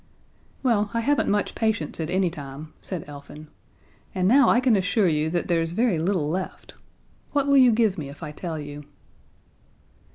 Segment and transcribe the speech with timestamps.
[0.63, 3.49] "Well, I haven't much patience at any time," said Elfin,
[4.15, 6.73] "and now I can assure you that there's very little left.
[7.33, 8.83] What will you give me if I tell you?"